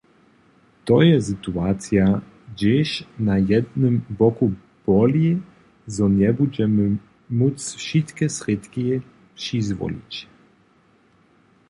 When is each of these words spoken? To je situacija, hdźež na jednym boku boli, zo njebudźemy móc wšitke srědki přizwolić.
To 0.89 0.95
je 1.07 1.17
situacija, 1.25 2.05
hdźež 2.45 2.89
na 3.27 3.35
jednym 3.51 3.95
boku 4.21 4.45
boli, 4.87 5.29
zo 5.97 6.05
njebudźemy 6.19 6.85
móc 7.39 7.57
wšitke 7.79 8.25
srědki 8.37 8.85
přizwolić. 9.39 10.13